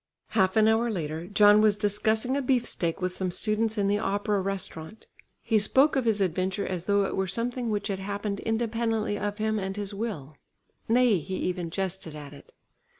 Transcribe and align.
Half 0.29 0.55
an 0.55 0.67
hour 0.67 0.89
later 0.89 1.27
John 1.27 1.61
was 1.61 1.75
discussing 1.75 2.35
a 2.35 2.41
beefsteak 2.41 3.01
with 3.03 3.15
some 3.15 3.29
students 3.29 3.77
in 3.77 3.87
the 3.87 3.99
Opera 3.99 4.41
restaurant. 4.41 5.05
He 5.43 5.59
spoke 5.59 5.95
of 5.95 6.05
his 6.05 6.21
adventure 6.21 6.65
as 6.65 6.85
though 6.85 7.05
it 7.05 7.15
were 7.15 7.27
something 7.27 7.69
which 7.69 7.87
had 7.87 7.99
happened 7.99 8.39
independently 8.39 9.19
of 9.19 9.37
him 9.37 9.59
and 9.59 9.77
his 9.77 9.93
will. 9.93 10.37
Nay, 10.89 11.19
he 11.19 11.35
even 11.35 11.69
jested 11.69 12.15
at 12.15 12.33
it. 12.33 12.51